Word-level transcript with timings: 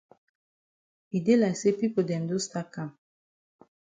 E 1.17 1.19
dey 1.25 1.37
like 1.41 1.59
say 1.59 1.73
pipo 1.79 2.01
dem 2.09 2.23
don 2.29 2.41
stat 2.45 2.67
kam. 2.73 2.89